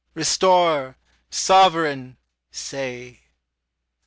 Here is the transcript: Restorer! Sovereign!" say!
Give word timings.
Restorer! 0.15 0.97
Sovereign!" 1.29 2.17
say! 2.49 3.21